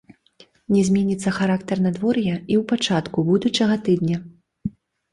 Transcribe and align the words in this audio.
Не 0.75 0.81
зменіцца 0.87 1.33
характар 1.37 1.77
надвор'я 1.87 2.33
і 2.39 2.53
ў 2.63 2.67
пачатку 2.75 3.29
будучага 3.31 3.75
тыдня. 3.87 4.17